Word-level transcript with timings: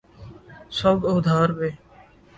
سب 0.79 0.97
ادھار 1.13 1.49
پہ۔ 1.57 1.69